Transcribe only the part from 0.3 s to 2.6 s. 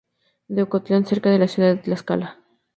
De Ocotlán, cerca de la ciudad de Tlaxcala.